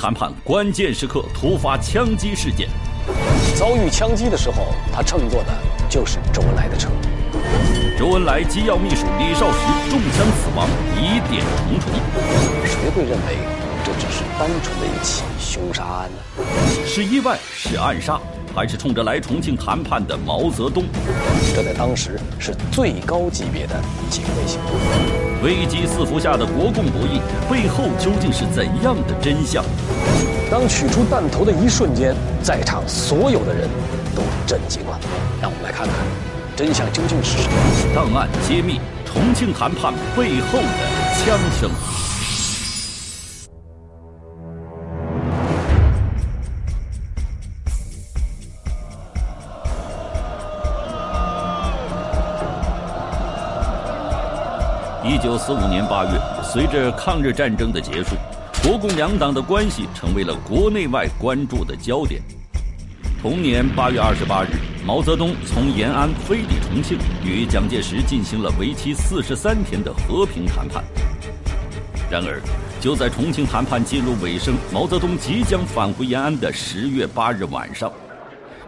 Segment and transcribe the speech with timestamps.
[0.00, 2.70] 谈判关键时刻突发枪击事件，
[3.54, 5.52] 遭遇枪击的时候，他乘坐的
[5.90, 6.88] 就是周恩来的车。
[7.98, 10.66] 周恩来机要秘书李少石中枪死亡，
[10.96, 11.92] 疑点重重。
[12.64, 13.36] 谁会认为
[13.84, 16.44] 这只是单纯的一起凶杀案呢？
[16.86, 18.18] 是意外，是暗杀，
[18.54, 20.84] 还是冲着来重庆谈判的毛泽东？
[21.54, 25.42] 这在当时是最高级别的警卫行动。
[25.42, 29.64] 危机四伏下的国共博弈背后究竟是怎样的真相？
[30.50, 33.68] 当取出弹头的一瞬间，在场所有的人
[34.14, 34.98] 都震惊了。
[35.40, 35.94] 让我们来看看。
[36.56, 37.94] 真相究竟是什么？
[37.94, 41.70] 档案揭秘：重庆谈判背后的枪声。
[55.22, 56.10] 九四五年八月，
[56.42, 58.16] 随着抗日战争的结束，
[58.62, 62.22] 国共两党的关系成为了国内外关注的焦点。
[63.20, 64.48] 同年八月二十八日，
[64.82, 70.82] 毛泽东从延安飞抵重庆，与蒋介石进行了为期四十三天的和平谈判。
[72.10, 72.40] 然而，
[72.80, 77.92] 就在重庆谈判进入尾声，毛泽东即将返回延安的十月八日晚上，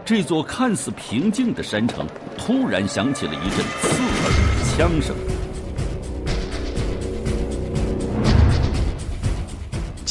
[0.05, 2.05] 这座看似平静的山城
[2.37, 5.15] 突然响起了一阵刺耳的枪声。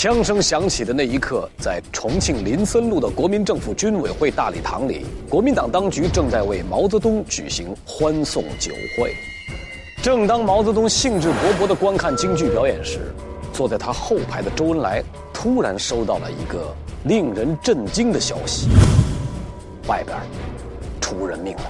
[0.02, 9.14] 枪声响起的那一刻，在重庆林森路的国民政府军委会大礼堂里，国民党当局正在为毛泽东举行欢送酒会。
[10.02, 13.14] 正当毛泽东兴致勃勃地观看京剧表演时，
[13.52, 15.00] 坐在他后排的周恩来
[15.32, 18.70] 突然收到了一个令人震惊的消息：
[19.86, 20.18] 外边
[21.00, 21.62] 出人命了。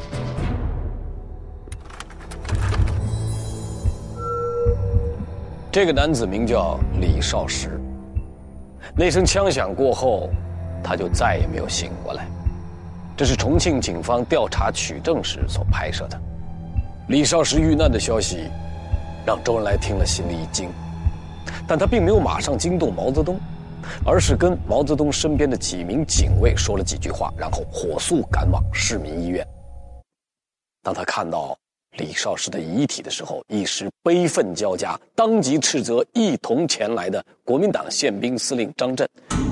[5.70, 7.78] 这个男子名叫李少石。
[8.94, 10.28] 那声枪响过后，
[10.84, 12.26] 他就再也没有醒过来。
[13.16, 16.20] 这是重庆警方调查取证时所拍摄的。
[17.08, 18.50] 李少石遇难的消息，
[19.24, 20.68] 让周恩来听了心里一惊，
[21.66, 23.40] 但他并没有马上惊动毛泽东，
[24.04, 29.46] 而是跟毛泽东身边的几名警卫说了几句话，然后火速赶往市民医院。
[30.82, 31.56] 当他看到。
[31.98, 39.06] 李少石的遗体的时候，一时悲愤交加，当即斥责一同前来的国民党宪兵司令张震，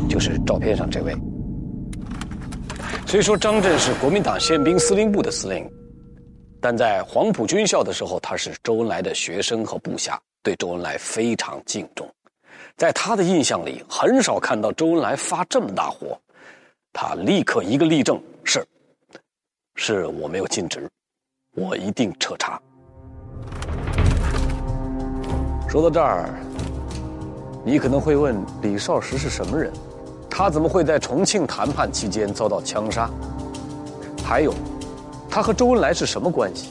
[0.09, 1.15] 就是照片上这位。
[3.07, 5.69] 虽说张震是国民党宪兵司令部的司令，
[6.63, 12.09] 但在黄埔军校的时候，他是周恩来的学生和部下，对周恩来非常敬重。
[12.77, 16.19] 在他的印象里，很少看到周恩来发这么大火，
[16.93, 18.65] 他立刻一个立正，是，
[19.75, 20.89] 是我没有尽职。
[21.57, 22.61] 我一定彻查。
[25.69, 26.31] 说到这儿，
[27.65, 29.73] 你可能会问：李少石是什么人？
[30.31, 33.11] 他怎么会在重庆谈判期间遭到枪杀？
[34.25, 34.55] 还有，
[35.29, 36.69] 他和周恩来是什么关系？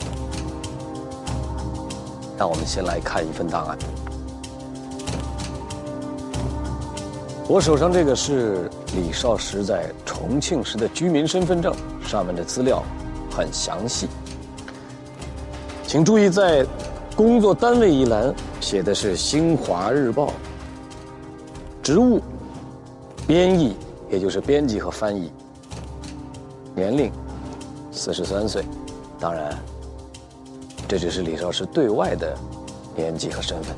[2.38, 3.78] 让我们先来看一份档案。
[7.50, 12.82] 我手上这个是李少石在重庆时的居民身份证，上面的资料
[13.30, 14.08] 很详细。
[15.90, 16.64] 请注意，在
[17.16, 20.28] 工作单位一栏写的是《新华日报》，
[21.82, 22.22] 职务
[23.26, 23.76] 编译，
[24.08, 25.32] 也就是编辑和翻译。
[26.76, 27.12] 年龄
[27.92, 28.64] 四十三岁，
[29.20, 29.58] 当然，
[30.88, 32.38] 这只是李少石对外的
[32.96, 33.76] 年纪和身份。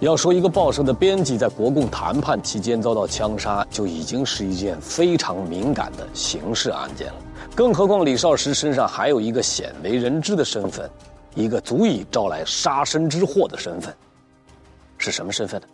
[0.00, 7.14] 要说一个报社的编辑在国共谈判期间遭到枪杀，就已经是一件非常敏感的刑事案件了。
[7.54, 10.90] 更何况李少石身上还有一个鲜为人知的身份，
[11.34, 13.94] 一个足以招来杀身之祸的身份，
[14.96, 15.66] 是什么身份呢？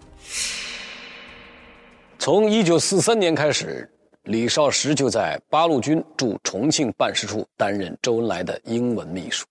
[2.19, 3.89] 从一九四三年开始，
[4.25, 9.47] 李少石就在八路军驻重庆办事处担任周恩来的英文秘书。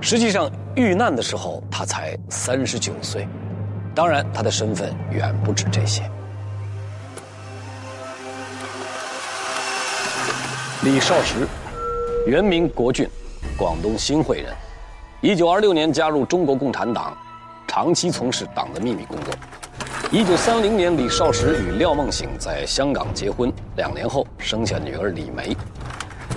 [0.00, 3.26] 实际上，遇难的时候他才三十九岁，
[3.96, 6.08] 当然他的身份远不止这些。
[10.84, 11.48] 李少石，
[12.26, 13.08] 原名国俊，
[13.56, 14.52] 广东新会人。
[15.22, 17.16] 一九二六年加入中国共产党，
[17.66, 19.34] 长期从事党的秘密工作。
[20.10, 25.56] 一九三零年，李少石与廖梦醒在香港结婚，两年后生下女儿李梅。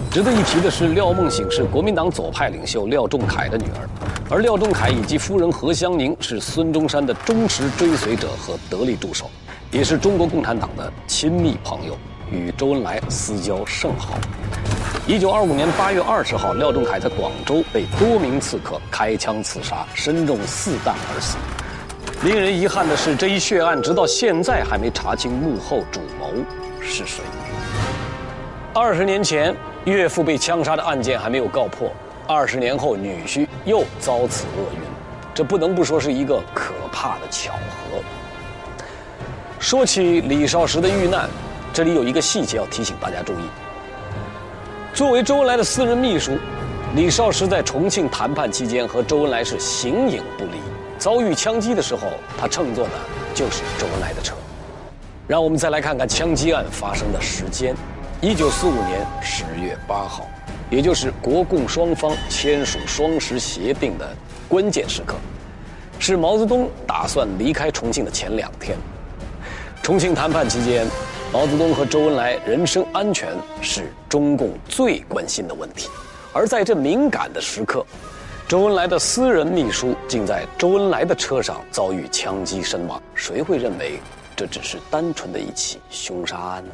[0.10, 3.90] 值得一提的是，廖梦醒是国民党左派领袖廖仲恺的女儿，
[4.30, 9.30] 而廖仲恺以及夫人何香凝是孙中山的忠实追随者和得力助手，
[9.70, 11.98] 也是中国共产党的亲密朋友。
[12.32, 14.18] 与周恩来私交甚好。
[15.08, 21.38] 一九二五年八月二十号，廖仲恺在广州被多名刺客开枪刺杀，身中四弹而死。
[22.24, 26.32] 令人遗憾的是，这一血案直到现在还没查清幕后主谋
[26.82, 27.24] 是谁。
[28.74, 29.56] 二十年前，
[29.86, 31.92] 岳父被枪杀的案件还没有告破，
[32.28, 34.82] 二十年后，女婿又遭此厄运，
[35.34, 37.98] 这不能不说是一个可怕的巧合。
[39.58, 41.28] 说起李少石的遇难，
[41.72, 43.44] 这里有一个细节要提醒大家注意。
[44.94, 46.38] 作为周恩来的私人秘书，
[46.96, 50.52] 李少石在重庆谈判期间和周恩来是形影不离。
[50.98, 52.08] 遭遇枪击的时候，
[52.38, 52.92] 他乘坐的
[53.34, 54.36] 就是周恩来的车。
[55.28, 57.76] 让我们再来看看枪击案发生的时间：
[58.20, 60.28] 一九四五年十月八号，
[60.70, 64.10] 也就是国共双方签署双十协定的
[64.50, 65.16] 关键时刻，
[66.00, 68.76] 是毛泽东打算离开重庆的前两天。
[69.82, 70.86] 重庆谈判期间，
[71.32, 73.30] 毛泽东和周恩来人身安全
[73.62, 75.88] 是中共最关心的问题，
[76.34, 77.86] 而在这敏感的时刻。
[78.48, 84.00] 周恩来的私人秘书竟在周恩来的车上遭遇枪击身亡，谁会认为
[84.36, 86.72] 这只是单纯的一起凶杀案呢？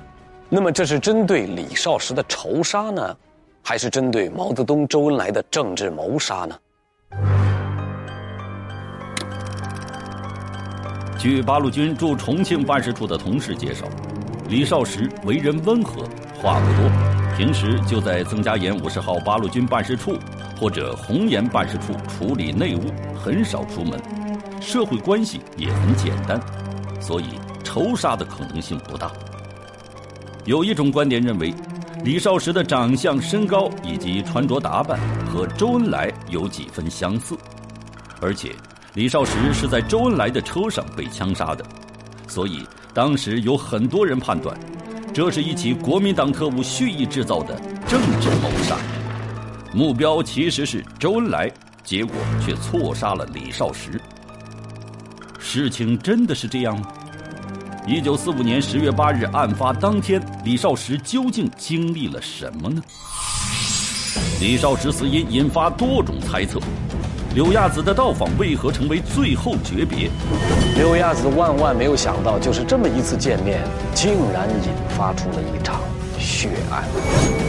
[0.48, 3.18] 那么这是针对李少石的仇杀呢，
[3.62, 6.56] 还是针对毛泽东、周恩来的政治谋杀呢？
[11.20, 13.86] 据八路军驻重庆办事处的同事介绍，
[14.48, 16.04] 李少石为人温和，
[16.40, 16.92] 话不多。
[17.36, 20.18] 平时就在曾家岩五十号八路军办事处
[20.58, 24.00] 或者红岩办事处处理内务，很少出门，
[24.62, 26.40] 社会关系也很简单，
[27.02, 27.26] 所以
[27.64, 29.12] 仇杀的可能性不大。
[30.46, 31.54] 有一种观点认为，
[32.04, 37.36] 李少石的长相、身高以及穿着打扮和周恩来有几分相似，
[38.22, 38.52] 而且
[38.94, 41.66] 李少石是在周恩来的车上被枪杀的，
[42.28, 42.64] 所以
[42.96, 44.58] 当时有很多人判断。
[45.14, 48.78] 这是一起国民党特务蓄意制造的政治谋杀，
[49.74, 51.52] 目标其实是周恩来，
[51.84, 54.02] 结果却错杀了李少石。
[55.38, 56.88] 事情真的是这样吗？
[57.86, 62.82] 一九四五年十月八日案发当天，李少石究竟经历了什么呢？
[64.40, 66.60] 李少石死因引发多种猜测。
[67.36, 70.10] 柳亚子的到访为何成为最后诀别？
[70.78, 73.60] 柳亚子万万没有想到，就是这么一次见面，
[73.94, 75.82] 竟然引发出了一场
[76.18, 76.86] 血案。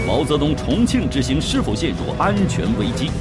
[0.05, 3.13] 毛泽东重庆之行是否陷入安全危机？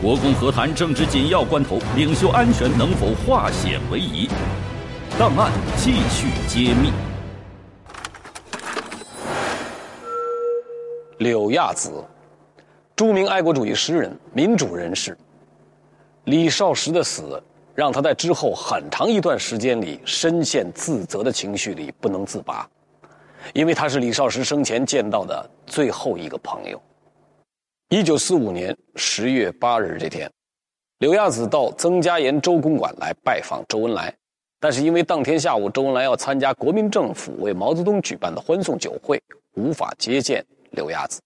[0.00, 4.28] 国共和谈正值紧要关头，领袖安全能否化险为夷？
[5.18, 6.92] 档案继续揭秘。
[11.18, 11.90] 柳亚子，
[12.94, 15.18] 著名爱国主义诗人、民主人士。
[16.28, 17.42] 李少石的死，
[17.74, 22.68] 让他在之后很长一段时间里深陷自责的情绪里不能自拔，
[23.54, 26.78] 因为他是李少石生前见到的最后一个朋友。
[27.88, 30.30] 一九四五年十月八日这天，
[30.98, 34.14] 柳亚子到曾家岩周公馆来拜访周恩来，
[34.60, 39.18] 但是因为当天下午周恩来要参加国民政府为毛泽东举办的欢送酒会，
[39.54, 41.22] 无法接见柳亚子，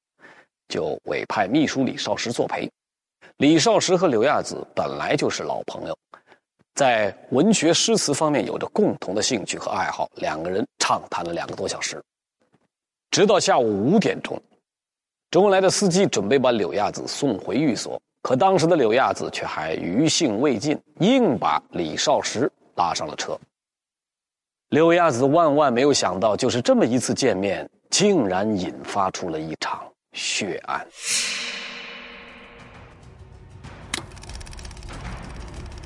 [0.68, 2.70] 就委派秘书李少石作陪。
[3.38, 5.98] 李少石和柳亚子本来就是老朋友，
[6.74, 12.00] 在文学诗词方面有着共同的兴趣和爱好，两个人畅谈了两个多小时，
[13.10, 14.40] 直到下午五点钟，
[15.30, 23.36] 周恩来的司机准备把柳亚子送回寓所，可当时的柳亚子却还余兴未尽，硬把李少石拉上了车。
[24.68, 30.86] 柳亚子万万没有想到，就是这么一次见面，竟然引发出了一场血案。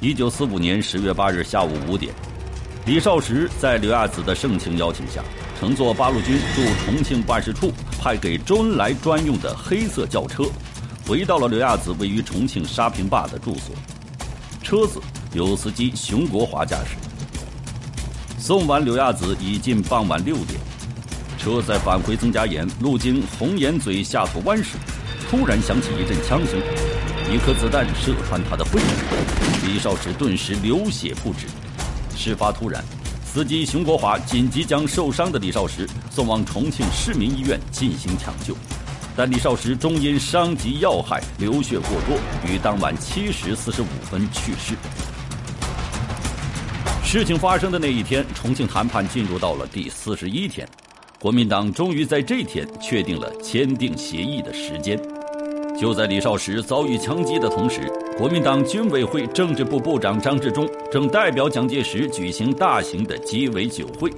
[0.01, 2.13] 一九四五年十月八日下午五点，
[2.85, 5.25] 李少石在刘亚子的盛情邀请下，
[5.59, 10.45] 乘坐八路军驻重庆办事处派给周恩来专用的黑色轿车，
[11.07, 13.75] 回到了刘亚子位于重庆沙坪坝的住所。
[14.63, 15.01] 车子
[15.33, 16.97] 由司机熊国华驾驶。
[18.39, 20.61] 送完刘亚子已近傍晚六点，
[21.39, 24.77] 车在返回曾家岩路经红岩嘴下头湾时，
[25.31, 26.61] 突然响起一阵枪声。
[27.29, 31.47] 一颗子弹射穿他的背部，李少石顿时流血不止。
[32.17, 32.83] 事发突然，
[33.25, 38.57] 司机熊国华紧急将受伤的李少石送往重庆市民医院进行抢救，
[39.15, 42.19] 但李少石终因伤及要害、流血过多，
[42.51, 44.75] 于当晚七时四十五分去世。
[47.05, 50.67] 事情发生的那一天，重庆谈判进入到了第四十一天，
[51.21, 55.01] 国民党终于在这天确定了签订协议的时间。
[55.79, 64.11] 就在李少石遭遇枪击的同时，国民党军委会政治部部长张治中正代表蒋介石举行大型的鸡尾酒会，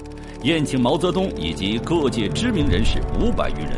[0.45, 3.73] 宴请毛泽东以及各界知名人士五百余人，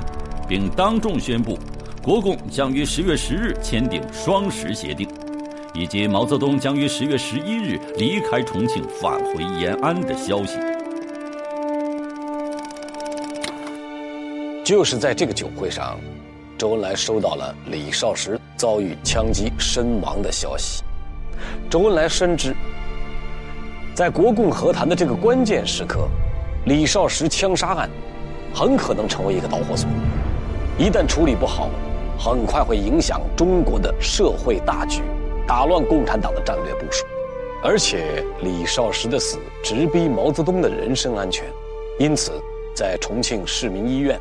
[0.46, 1.58] 并当众宣布，
[2.02, 5.08] 国共将于十月十日签订双十协定，
[5.72, 10.58] 以及毛泽东将于十月十一日离开重庆返回延安的消息。
[14.62, 15.98] 就是在这个酒会上，
[16.58, 20.84] 周恩来收到了李少石遭遇枪击身亡的消息。
[21.70, 22.54] 周恩来深知，
[23.94, 26.06] 在国共和谈的这个关键时刻，
[26.66, 27.88] 李少石枪杀案
[28.52, 29.88] 很可能成为一个导火索，
[30.76, 31.70] 一旦处理不好，
[32.18, 35.00] 很快会影响中国的社会大局。
[35.48, 37.06] 打乱共产党的战略部署，
[37.64, 41.46] 而且李少石的死直逼毛泽东的人身安全，
[41.98, 42.32] 因此，
[42.74, 44.20] 在重庆市民医院，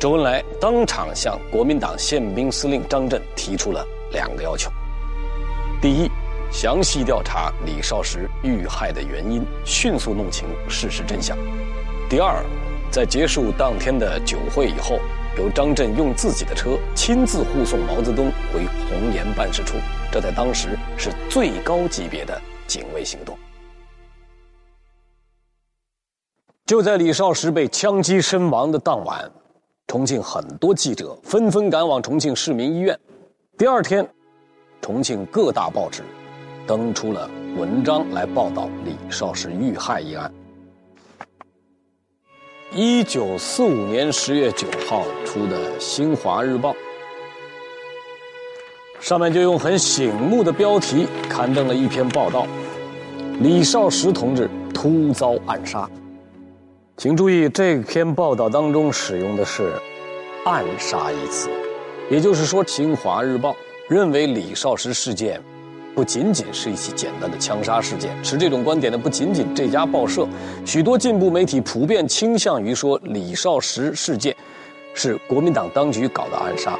[0.00, 4.70] 周恩来当场向国民党宪兵司令张震提出了两个要求：
[5.78, 6.10] 第一，
[6.50, 11.36] 详细调查李少石遇害的原因，迅速弄清事实真相；
[12.08, 12.42] 第二，
[12.90, 14.98] 在结束当天的酒会以后，
[15.36, 19.74] 由张震用自己的车亲自护送毛泽东回红岩办事处。
[20.10, 23.36] 这在当时是最高级别的警卫行动。
[26.64, 29.30] 就在李少石被枪击身亡的当晚，
[29.90, 32.96] 重庆很多记者纷纷赶往重庆市民医院。
[33.58, 34.08] 第二天，
[34.80, 36.04] 重庆各大报纸
[36.64, 40.32] 登出了文章来报道李少石遇害一案。
[42.72, 46.70] 一九四五年十月九号出的《新华日报》。
[49.00, 52.46] 上面就用很醒目的标题刊登了一篇报道：
[53.40, 55.90] 李少石同志突遭暗杀。
[57.00, 59.72] 请注意，这篇报道当中使用的是
[60.44, 61.48] “暗杀”一词，
[62.10, 63.52] 也就是说，《新华日报》
[63.88, 65.40] 认为李少石事件
[65.94, 68.14] 不仅仅是一起简单的枪杀事件。
[68.22, 70.28] 持这种观点的不仅仅这家报社，
[70.66, 74.36] 许多进步媒体普遍倾向于说李少石事件
[74.92, 76.78] 是国民党当局搞的暗杀。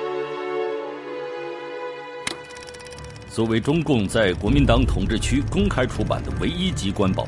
[3.31, 7.23] 作为中共在国民党统治区公开出版的唯一机关报，《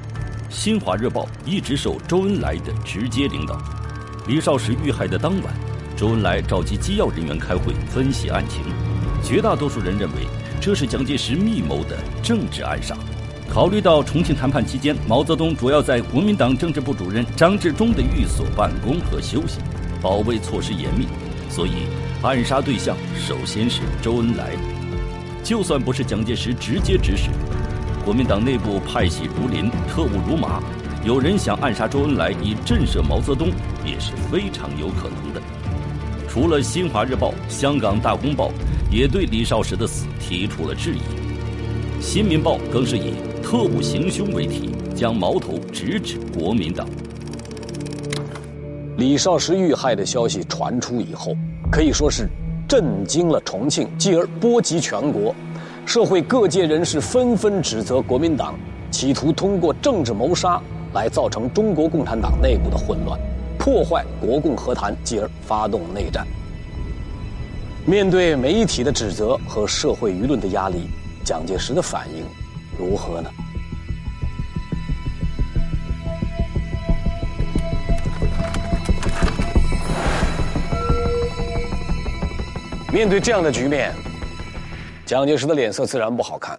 [0.52, 3.58] 新华日报》一直受周恩来的直接领导。
[4.28, 5.54] 李少石遇害的当晚，
[5.96, 8.60] 周恩来召集机要人员开会分析案情。
[9.24, 10.26] 绝大多数人认为
[10.60, 12.94] 这是蒋介石密谋的政治暗杀。
[13.48, 19.58] 考虑到重庆谈判期间毛泽东主要在国民党政治部主任张治中的寓所办公和休息，
[20.02, 21.06] 保卫措施严密，
[21.48, 21.86] 所以
[22.22, 24.50] 暗杀对象首先是周恩来。
[25.42, 27.30] 就算不是蒋介石直接指使，
[28.04, 30.60] 国民党内部派系如林，特务如麻，
[31.04, 33.48] 有人想暗杀周恩来以震慑毛泽东，
[33.86, 35.40] 也是非常有可能的。
[36.28, 38.48] 除了《新华日报》，香港《大公报》
[38.90, 40.98] 也对李少石的死提出了质疑，
[42.00, 46.88] 《新民报》更是以“特务行凶”为题，将矛头直指国民党。
[48.96, 51.36] 李少石遇害的消息传出以后，
[51.70, 52.28] 可以说是。
[52.68, 55.34] 震惊了重庆，继而波及全国，
[55.84, 58.58] 社会各界人士纷纷指责国民党
[58.90, 60.58] 企图通过政治谋杀
[60.94, 63.18] 来造成中国共产党内部的混乱，
[63.58, 66.26] 破坏国共和谈，继而发动内战。
[67.84, 70.88] 面对媒体的指责和社会舆论的压力，
[71.24, 72.24] 蒋介石的反应
[72.78, 73.30] 如何呢？
[82.92, 83.92] 面对这样的局面，
[85.12, 86.58] 蒋介石的脸色自然不好看。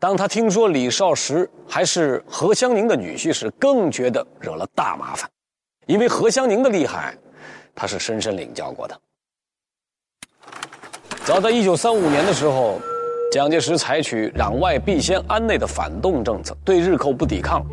[0.00, 5.30] 当他听说李少时还是何香凝的女婿时，更觉得惹了大麻烦，
[5.86, 7.16] 因为何香凝的厉害，
[7.76, 9.00] 他是深深领教过的。
[11.24, 12.80] 早在一九三五年的时候，
[13.30, 17.64] 蒋介石采取攘外必先安内的反动政策，对日寇不抵抗，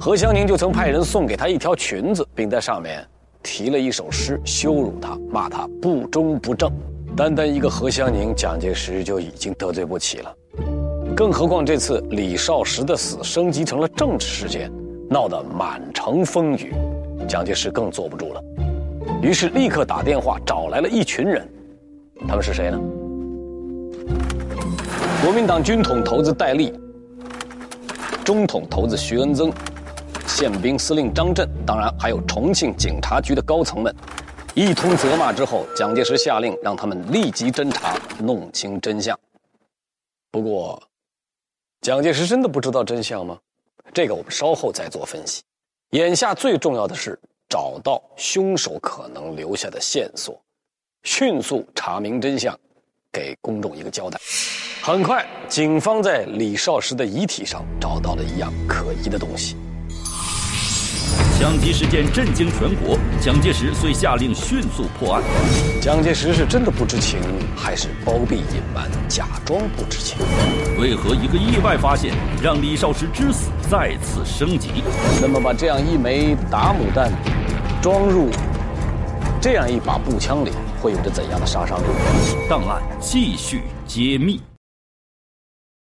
[0.00, 3.08] 何香凝就曾派人送给他一条裙子，并在上面。
[3.40, 6.72] 提了一首诗羞辱他，骂他不忠不正。
[7.20, 10.34] 单单一个何香凝，蒋介石就已经得罪不起了，
[11.14, 14.72] 更何况这次李少石的死升级成了政治事件，
[15.06, 16.72] 闹得满城风雨，
[17.28, 18.42] 蒋介石更坐不住了。
[19.20, 21.46] 于是立刻打电话找来了一群人，
[22.26, 22.80] 他们是谁呢？
[25.22, 26.72] 国民党军统头子戴笠，
[28.24, 29.52] 中统头子徐恩曾。
[30.26, 33.94] 宪兵司令张震，当然还有重庆警察局的高层们，
[34.54, 39.18] 一通责骂之后，蒋介石下令让他们立即侦查，弄清真相。
[40.30, 40.82] 不过，
[41.80, 43.38] 蒋介石真的不知道真相吗？
[43.94, 45.42] 这个我们稍后再做分析。
[45.90, 50.40] 眼下最重要的是找到凶手可能留下的线索，
[51.04, 52.58] 迅速查明真相，
[53.12, 54.20] 给公众一个交代。
[54.82, 59.56] 很快，警方在李少石的遗体上找到了一样可疑的东西。
[61.38, 65.22] 枪击事件震惊全国，蒋介石遂下令迅速破案。
[65.80, 67.18] 蒋介石是真的不知情，
[67.56, 70.18] 还是包庇隐瞒、假装不知情？
[70.78, 74.82] 为何一个意外发现让李少石之死再次升级？
[75.20, 77.10] 那么把这样一枚打母弹
[77.80, 78.28] 装入
[79.40, 80.50] 这样一把步枪里，
[80.82, 81.84] 会有着怎样的杀伤力？
[82.48, 84.40] 档案继续揭秘。